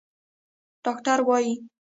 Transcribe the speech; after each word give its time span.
ډاکتران 0.83 1.21
وايي 1.27 1.53